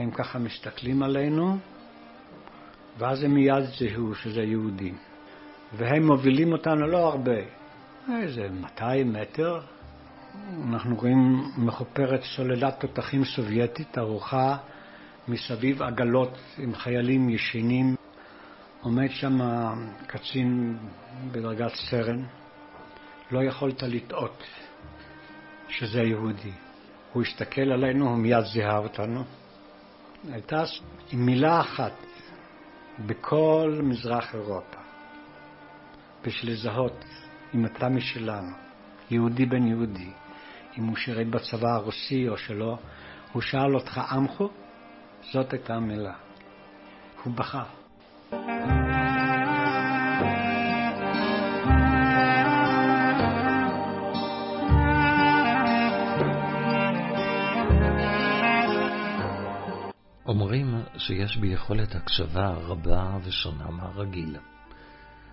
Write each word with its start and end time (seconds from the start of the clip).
הם 0.00 0.10
ככה 0.10 0.38
מסתכלים 0.38 1.02
עלינו, 1.02 1.58
ואז 2.98 3.22
הם 3.22 3.34
מיד 3.34 3.64
זיהו 3.78 4.14
שזה 4.14 4.42
יהודי. 4.42 4.92
והם 5.72 6.06
מובילים 6.06 6.52
אותנו 6.52 6.86
לא 6.86 7.08
הרבה, 7.08 7.40
איזה 8.22 8.48
200 8.50 9.12
מטר. 9.12 9.60
אנחנו 10.68 10.96
רואים 10.96 11.42
מחופרת 11.56 12.22
סוללת 12.22 12.80
תותחים 12.80 13.24
סובייטית 13.24 13.98
ארוכה 13.98 14.56
מסביב 15.28 15.82
עגלות 15.82 16.38
עם 16.58 16.74
חיילים 16.74 17.28
ישנים. 17.28 17.94
עומד 18.80 19.10
שם 19.10 19.38
קצין 20.06 20.78
בדרגת 21.32 21.72
סרן, 21.74 22.22
לא 23.30 23.44
יכולת 23.44 23.82
לטעות 23.82 24.42
שזה 25.68 26.02
יהודי. 26.02 26.52
הוא 27.12 27.22
הסתכל 27.22 27.72
עלינו, 27.72 28.08
הוא 28.08 28.16
מיד 28.18 28.44
זיהה 28.44 28.78
אותנו. 28.78 29.24
הייתה 30.32 30.62
מילה 31.12 31.60
אחת 31.60 31.92
בכל 33.06 33.80
מזרח 33.82 34.34
אירופה, 34.34 34.78
בשביל 36.24 36.52
לזהות 36.52 37.04
אם 37.54 37.66
אתה 37.66 37.88
משלנו, 37.88 38.56
יהודי 39.10 39.46
בן 39.46 39.66
יהודי, 39.66 40.10
אם 40.78 40.84
הוא 40.84 40.96
שירת 40.96 41.26
בצבא 41.26 41.68
הרוסי 41.68 42.28
או 42.28 42.36
שלא, 42.36 42.78
הוא 43.32 43.42
שאל 43.42 43.74
אותך 43.74 43.98
עמכו? 43.98 44.48
זאת 45.32 45.52
הייתה 45.52 45.74
המילה. 45.74 46.14
הוא 47.24 47.34
בכה. 47.34 47.64
שיש 61.06 61.36
בי 61.36 61.46
יכולת 61.46 61.94
הקשבה 61.94 62.48
רבה 62.48 63.18
ושונה 63.24 63.70
מהרגיל. 63.70 64.36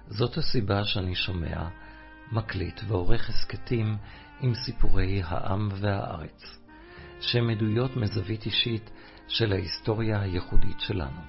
זאת 0.08 0.38
הסיבה 0.38 0.84
שאני 0.84 1.16
שומע, 1.16 1.68
מקליט 2.32 2.82
ועורך 2.88 3.30
הסכתים 3.30 3.98
עם 4.42 4.54
סיפורי 4.56 5.22
העם 5.26 5.70
והארץ, 5.72 6.60
שהן 7.20 7.50
עדויות 7.50 7.96
מזווית 7.96 8.46
אישית 8.46 8.92
של 9.28 9.54
ההיסטוריה 9.54 10.22
הייחודית 10.22 10.80
שלנו. 10.80 11.22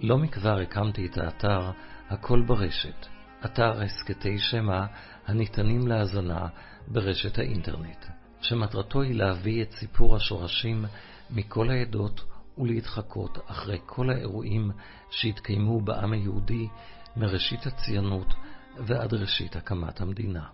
לא 0.00 0.18
מכבר 0.18 0.58
הקמתי 0.60 1.06
את 1.06 1.18
האתר 1.18 1.70
הכל 2.08 2.42
ברשת, 2.46 3.06
אתר 3.44 3.82
הסכתי 3.82 4.38
שמע 4.38 4.86
הניתנים 5.26 5.86
להאזנה 5.88 6.46
ברשת 6.88 7.38
האינטרנט, 7.38 8.06
שמטרתו 8.40 9.02
היא 9.02 9.14
להביא 9.14 9.62
את 9.62 9.72
סיפור 9.72 10.16
השורשים 10.16 10.84
מכל 11.30 11.70
העדות 11.70 12.35
ולהתחקות 12.58 13.38
אחרי 13.46 13.78
כל 13.86 14.10
האירועים 14.10 14.70
שהתקיימו 15.10 15.80
בעם 15.80 16.12
היהודי 16.12 16.68
מראשית 17.16 17.66
הציונות 17.66 18.34
ועד 18.76 19.14
ראשית 19.14 19.56
הקמת 19.56 20.00
המדינה. 20.00 20.44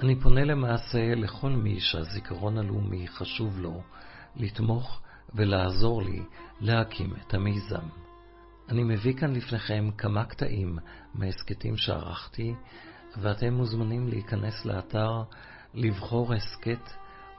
אני 0.00 0.20
פונה 0.20 0.44
למעשה 0.44 1.14
לכל 1.14 1.50
מי 1.50 1.80
שהזיכרון 1.80 2.58
הלאומי 2.58 3.08
חשוב 3.08 3.58
לו, 3.58 3.82
לתמוך 4.36 5.00
ולעזור 5.34 6.02
לי 6.02 6.22
להקים 6.60 7.14
את 7.26 7.34
המיזם. 7.34 7.88
אני 8.68 8.84
מביא 8.84 9.14
כאן 9.14 9.32
לפניכם 9.32 9.90
כמה 9.98 10.24
קטעים 10.24 10.78
מההסכתים 11.14 11.76
שערכתי, 11.76 12.54
ואתם 13.16 13.54
מוזמנים 13.54 14.08
להיכנס 14.08 14.64
לאתר, 14.64 15.22
לבחור 15.74 16.34
הסכת 16.34 16.90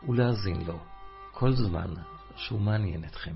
ולהאזין 0.09 0.61
לו, 0.67 0.79
כל 1.31 1.51
זמן 1.51 1.93
שהוא 2.35 2.61
מעניין 2.61 3.03
אתכם. 3.03 3.33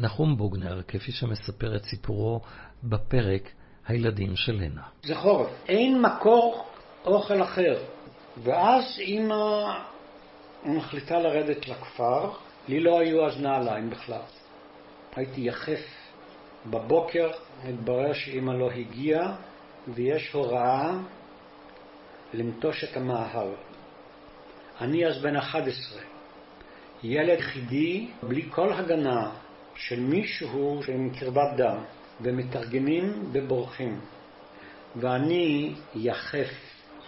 נחום 0.00 0.36
בוגנר, 0.36 0.82
כפי 0.88 1.12
שמספר 1.12 1.76
את 1.76 1.82
סיפורו 1.84 2.40
בפרק 2.84 3.50
הילדים 3.86 4.36
של 4.36 4.52
לנה. 4.52 4.82
זה 5.02 5.14
חורף, 5.14 5.50
אין 5.68 6.02
מקור 6.02 6.64
אוכל 7.04 7.42
אחר. 7.42 7.78
ואז 8.42 8.84
אימא 8.98 9.78
מחליטה 10.64 11.18
לרדת 11.18 11.68
לכפר, 11.68 12.30
לי 12.68 12.80
לא 12.80 13.00
היו 13.00 13.26
אז 13.26 13.40
נעליים 13.40 13.90
בכלל. 13.90 14.22
הייתי 15.16 15.40
יחף 15.40 15.80
בבוקר, 16.66 17.30
התברר 17.64 18.12
שאימא 18.12 18.52
לא 18.52 18.70
הגיעה, 18.70 19.36
ויש 19.88 20.32
הוראה 20.32 20.92
לנטוש 22.34 22.84
את 22.84 22.96
המאהל. 22.96 23.48
אני 24.80 25.06
אז 25.06 25.22
בן 25.22 25.36
11, 25.36 26.02
ילד 27.02 27.38
יחידי, 27.38 28.08
בלי 28.22 28.50
כל 28.50 28.72
הגנה, 28.72 29.30
של 29.74 30.00
מישהו 30.00 30.80
עם 30.88 31.10
קרבת 31.10 31.56
דם, 31.56 31.76
ומתארגנים 32.20 33.30
ובורחים. 33.32 34.00
ואני 34.96 35.74
יחף 35.94 36.50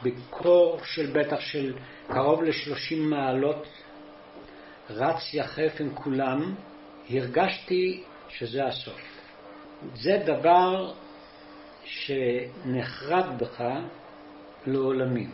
בקור 0.03 0.81
של 0.85 1.07
בטח 1.07 1.41
של 1.41 1.75
קרוב 2.09 2.43
לשלושים 2.43 3.11
מעלות, 3.11 3.67
רץ 4.91 5.35
יחף 5.35 5.81
עם 5.81 5.95
כולם, 5.95 6.55
הרגשתי 7.11 8.03
שזה 8.29 8.65
הסוף. 8.65 9.01
זה 9.95 10.23
דבר 10.27 10.93
שנחרד 11.85 13.39
בך 13.39 13.65
לעולמים. 14.67 15.31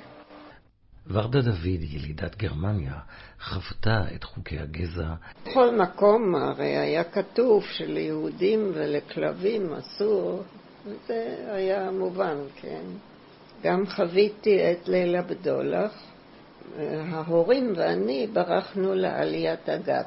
ורדה 1.11 1.41
דוד, 1.41 1.67
ילידת 1.67 2.37
גרמניה, 2.37 2.99
חוותה 3.41 4.05
את 4.15 4.25
חוקי 4.25 4.59
הגזע. 4.59 5.15
בכל 5.47 5.77
מקום 5.77 6.35
הרי 6.35 6.77
היה 6.77 7.05
כתוב 7.05 7.65
שליהודים 7.65 8.71
ולכלבים 8.75 9.73
אסור, 9.73 10.43
זה 11.07 11.37
היה 11.49 11.91
מובן, 11.91 12.37
כן. 12.57 12.83
גם 13.63 13.87
חוויתי 13.87 14.73
את 14.73 14.89
ליל 14.89 15.17
הבדולח. 15.17 15.93
ההורים 16.79 17.73
ואני 17.77 18.27
ברחנו 18.33 18.95
לעליית 18.95 19.69
הגג. 19.69 20.03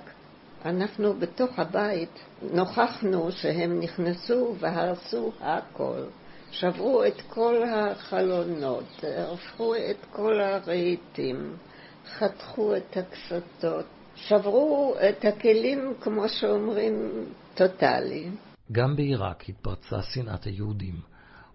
אנחנו 0.66 1.14
בתוך 1.14 1.60
הבית 1.60 2.20
נוכחנו 2.54 3.32
שהם 3.32 3.80
נכנסו 3.80 4.56
והרסו 4.60 5.32
הכל. 5.42 6.04
שברו 6.52 7.04
את 7.04 7.22
כל 7.30 7.64
החלונות, 7.64 9.04
הפכו 9.34 9.76
את 9.76 10.06
כל 10.12 10.42
הרהיטים, 10.42 11.58
חתכו 12.06 12.76
את 12.76 12.98
הקסתות, 12.98 13.86
שברו 14.16 14.96
את 15.10 15.26
הכלים, 15.26 15.94
כמו 16.02 16.30
שאומרים, 16.30 17.26
טוטאלי. 17.56 18.30
גם 18.72 18.96
בעיראק 18.96 19.50
התפרצה 19.50 20.02
שנאת 20.02 20.44
היהודים, 20.44 20.96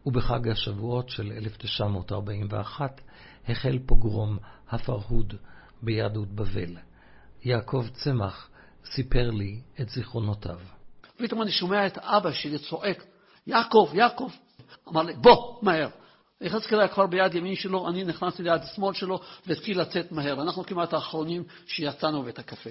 ובחג 0.06 0.48
השבועות 0.48 1.08
של 1.08 1.32
1941 1.32 3.00
החל 3.48 3.78
פוגרום 3.86 4.38
הפרהוד 4.70 5.34
ביהדות 5.82 6.28
בבל. 6.28 6.76
יעקב 7.44 7.86
צמח 7.92 8.50
סיפר 8.84 9.30
לי 9.30 9.60
את 9.80 9.88
זיכרונותיו. 9.88 10.58
פתאום 11.16 11.42
אני 11.42 11.50
שומע 11.50 11.86
את 11.86 11.98
אבא 11.98 12.32
שלי 12.32 12.58
צועק, 12.58 13.04
יעקב, 13.46 13.90
יעקב, 13.94 14.30
אמר 14.88 15.02
לי, 15.02 15.12
בוא, 15.14 15.58
מהר. 15.62 15.88
יחזקאל 16.40 16.78
היה 16.78 16.88
כבר 16.88 17.06
ביד 17.06 17.34
ימין 17.34 17.54
שלו, 17.54 17.88
אני 17.88 18.04
נכנסתי 18.04 18.42
ליד 18.42 18.60
שמאל 18.74 18.94
שלו 18.94 19.20
והתחיל 19.46 19.80
לצאת 19.80 20.12
מהר. 20.12 20.42
אנחנו 20.42 20.66
כמעט 20.66 20.92
האחרונים 20.92 21.44
שיצאנו 21.66 22.22
בית 22.22 22.38
הקפה. 22.38 22.70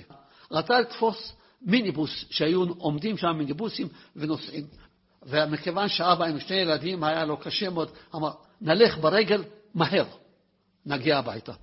רצה 0.52 0.80
לתפוס 0.80 1.34
מיניבוס 1.62 2.26
שהיו 2.30 2.64
עומדים 2.78 3.18
שם 3.18 3.38
מיניבוסים 3.38 3.88
ונוסעים. 4.16 4.68
ומכיוון 5.24 5.90
שאבא 5.90 6.26
עם 6.26 6.40
שני 6.40 6.56
ילדים 6.56 7.04
היה 7.04 7.26
לו 7.26 7.38
קשה 7.38 7.70
מאוד, 7.70 7.90
אמר, 8.16 8.32
נלך 8.62 8.98
ברגל 8.98 9.44
מהר, 9.74 10.06
נגיע 10.86 11.18
הביתה. 11.18 11.54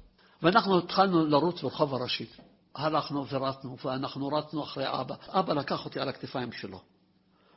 ואנחנו 0.42 0.78
התחלנו 0.78 1.26
לרוץ 1.26 1.62
ברחוב 1.62 1.94
הראשית. 1.94 2.36
הלכנו 2.74 3.26
ורצנו, 3.28 3.76
ואנחנו 3.84 4.28
רצנו 4.28 4.62
אחרי 4.62 4.84
אבא. 4.88 5.14
אבא 5.28 5.54
לקח 5.54 5.84
אותי 5.84 6.00
על 6.00 6.08
הכתפיים 6.08 6.52
שלו. 6.52 6.80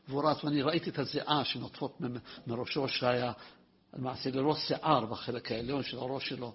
והוא 0.09 0.29
רץ, 0.29 0.43
ואני 0.43 0.61
ראיתי 0.61 0.89
את 0.89 0.99
הזיעה 0.99 1.45
שנוטפות 1.45 2.01
מראשו, 2.47 2.87
שהיה 2.87 3.31
למעשה 3.93 4.29
ללא 4.33 4.55
שיער 4.55 5.05
בחלק 5.05 5.51
העליון 5.51 5.83
של 5.83 5.97
הראש 5.97 6.29
שלו, 6.29 6.53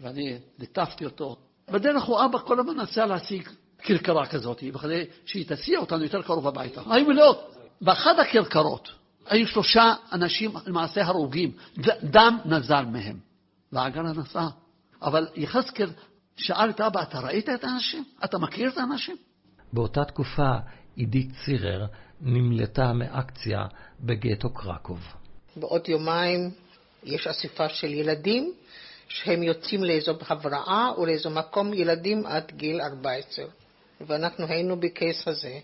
ואני 0.00 0.38
ליטפתי 0.58 1.04
אותו. 1.04 1.36
בדרך 1.70 2.04
הוא 2.04 2.24
אבא 2.24 2.38
כל 2.38 2.60
הזמן 2.60 2.76
נסע 2.76 3.06
להשיג 3.06 3.48
כרכרה 3.78 4.26
כזאת, 4.26 4.62
בכדי 4.74 5.04
שהיא 5.26 5.46
תסיע 5.48 5.78
אותנו 5.78 6.02
יותר 6.02 6.22
קרוב 6.22 6.46
הביתה. 6.46 6.82
היו 6.90 7.06
מלאות. 7.06 7.54
באחד 7.80 8.18
הכרכרות 8.18 8.90
היו 9.26 9.46
שלושה 9.46 9.94
אנשים 10.12 10.50
למעשה 10.66 11.04
הרוגים, 11.04 11.52
דם 12.02 12.38
נזל 12.44 12.84
מהם, 12.84 13.18
והעגלה 13.72 14.12
נסעה. 14.12 14.48
אבל 15.02 15.28
יחזקאל 15.34 15.90
שאל 16.36 16.70
את 16.70 16.80
אבא, 16.80 17.02
אתה 17.02 17.20
ראית 17.20 17.48
את 17.48 17.64
האנשים? 17.64 18.04
אתה 18.24 18.38
מכיר 18.38 18.70
את 18.70 18.78
האנשים? 18.78 19.16
באותה 19.72 20.04
תקופה 20.04 20.52
עידית 20.98 21.28
צירר 21.44 21.86
נמלטה 22.20 22.92
מאקציה 22.92 23.66
בגטו 24.00 24.50
קרקוב. 24.50 25.00
בעוד 25.56 25.88
יומיים 25.88 26.50
יש 27.04 27.26
אספה 27.26 27.68
של 27.68 27.94
ילדים 27.94 28.52
שהם 29.08 29.42
יוצאים 29.42 29.84
לאיזו 29.84 30.18
הבראה 30.28 30.88
או 30.96 31.06
לאיזו 31.06 31.30
מקום 31.30 31.74
ילדים 31.74 32.26
עד 32.26 32.52
גיל 32.56 32.80
14. 32.80 33.44
ואנחנו 34.00 34.46
היינו 34.46 34.80
בכס 34.80 35.28
הזה. 35.28 35.58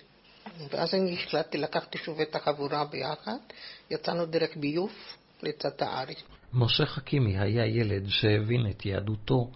ואז 0.70 0.94
אני 0.94 1.14
החלטתי, 1.14 1.58
לקחתי 1.58 1.98
שוב 1.98 2.20
את 2.20 2.36
החבורה 2.36 2.84
ביחד, 2.84 3.38
יצאנו 3.90 4.26
דרך 4.26 4.56
ביוף 4.56 5.16
לצד 5.42 5.70
הארץ. 5.80 6.22
משה 6.52 6.86
חכימי 6.86 7.38
היה 7.38 7.66
ילד 7.66 8.08
שהבין 8.08 8.66
את 8.70 8.86
יהדותו 8.86 9.50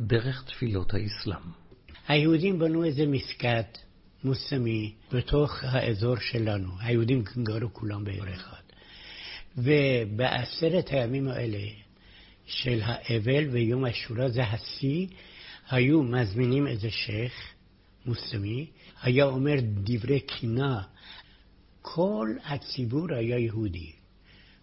דרך 0.00 0.44
תפילות 0.44 0.94
האסלאם. 0.94 1.50
היהודים 2.08 2.58
בנו 2.58 2.84
איזה 2.84 3.06
מסגד 3.06 3.62
מוסלמי 4.24 4.92
בתוך 5.12 5.64
האזור 5.64 6.16
שלנו. 6.16 6.68
היהודים 6.80 7.22
גרו 7.42 7.72
כולם 7.72 8.04
באזור 8.04 8.28
אחד. 8.34 8.62
ובעשרת 9.56 10.88
הימים 10.90 11.28
האלה 11.28 11.58
של 12.46 12.80
האבל 12.82 13.48
ויום 13.50 13.84
השורה, 13.84 14.28
זה 14.28 14.44
השיא, 14.44 15.06
היו 15.70 16.02
מזמינים 16.02 16.66
איזה 16.66 16.90
שייח' 16.90 17.32
מוסלמי, 18.06 18.66
היה 19.02 19.24
אומר 19.24 19.54
דברי 19.60 20.20
קינה. 20.20 20.82
כל 21.82 22.28
הציבור 22.44 23.12
היה 23.14 23.38
יהודי. 23.38 23.92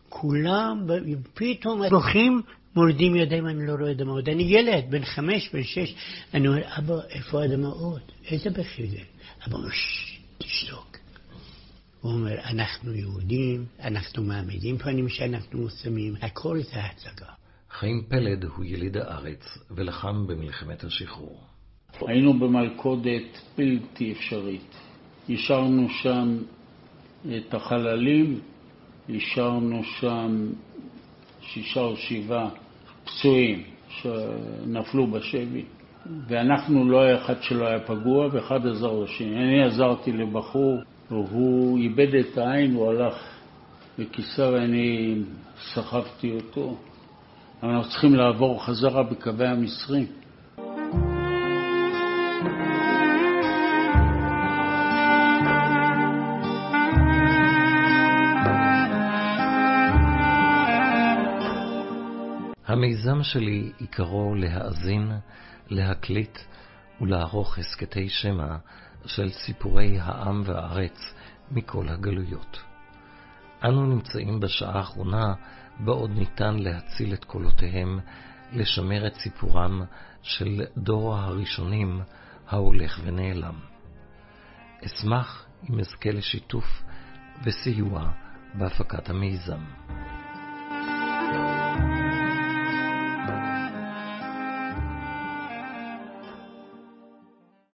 כולם 0.09 0.87
פתאום 1.33 1.89
בוכים, 1.89 2.41
מורדים 2.75 3.15
ידיים, 3.15 3.47
אני 3.47 3.67
לא 3.67 3.73
רואה 3.73 3.93
דמעות. 3.93 4.27
אני 4.27 4.43
ילד, 4.43 4.85
בן 4.89 5.05
חמש, 5.05 5.49
בן 5.53 5.63
שש. 5.63 5.95
אני 6.33 6.47
אומר, 6.47 6.61
אבא, 6.77 6.95
איפה 7.09 7.43
הדמעות? 7.43 8.11
איזה 8.31 8.49
בכי 8.49 8.87
זה? 8.87 8.99
אבא 9.47 9.55
אומר, 9.55 9.69
תשתוק. 10.37 10.97
הוא 12.01 12.13
אומר, 12.13 12.35
אנחנו 12.43 12.93
יהודים, 12.93 13.65
אנחנו 13.79 14.23
מעמידים 14.23 14.77
פנים 14.77 15.09
שאנחנו 15.09 15.59
מוסלמים, 15.59 16.15
הכל 16.21 16.59
זה 16.61 16.83
הצגה. 16.83 17.31
חיים 17.69 18.03
פלד 18.09 18.43
הוא 18.43 18.65
יליד 18.65 18.97
הארץ 18.97 19.57
ולחם 19.71 20.27
במלחמת 20.27 20.83
השחרור. 20.83 21.43
היינו 22.07 22.39
במלכודת 22.39 23.41
בלתי 23.57 24.11
אפשרית. 24.11 24.75
השארנו 25.29 25.87
שם 25.89 26.37
את 27.37 27.53
החללים, 27.53 28.39
השארנו 29.09 29.83
שם 29.83 30.51
שישה 31.45 31.79
או 31.79 31.97
שבעה 31.97 32.49
פצועים 33.03 33.63
שנפלו 33.89 35.07
בשבי, 35.07 35.65
ואנחנו 36.27 36.89
לא 36.89 37.01
היה 37.01 37.17
אחד 37.17 37.41
שלא 37.41 37.67
היה 37.67 37.79
פגוע 37.79 38.27
ואחד 38.31 38.67
עזר 38.67 38.99
לשני. 38.99 39.35
אני 39.35 39.63
עזרתי 39.63 40.11
לבחור, 40.11 40.81
והוא 41.11 41.77
איבד 41.77 42.15
את 42.15 42.37
העין, 42.37 42.73
הוא 42.73 42.89
הלך 42.89 43.15
לכיסא 43.97 44.41
ואני 44.41 45.15
סחבתי 45.73 46.31
אותו. 46.31 46.77
אנחנו 47.63 47.89
צריכים 47.89 48.15
לעבור 48.15 48.65
חזרה 48.65 49.03
בקווי 49.03 49.47
המצרים. 49.47 50.07
המיזם 62.75 63.23
שלי 63.23 63.71
עיקרו 63.77 64.35
להאזין, 64.35 65.11
להקליט 65.69 66.39
ולערוך 67.01 67.57
הסכתי 67.57 68.09
שמע 68.09 68.55
של 69.05 69.29
סיפורי 69.29 69.99
העם 69.99 70.41
והארץ 70.45 71.13
מכל 71.51 71.89
הגלויות. 71.89 72.63
אנו 73.63 73.85
נמצאים 73.85 74.39
בשעה 74.39 74.77
האחרונה 74.77 75.33
בעוד 75.79 76.11
ניתן 76.11 76.55
להציל 76.59 77.13
את 77.13 77.25
קולותיהם, 77.25 77.99
לשמר 78.53 79.07
את 79.07 79.13
סיפורם 79.15 79.81
של 80.21 80.61
דור 80.77 81.15
הראשונים 81.15 82.01
ההולך 82.47 82.99
ונעלם. 83.03 83.59
אשמח 84.85 85.45
אם 85.69 85.79
אזכה 85.79 86.11
לשיתוף 86.11 86.83
וסיוע 87.43 88.11
בהפקת 88.53 89.09
המיזם. 89.09 89.61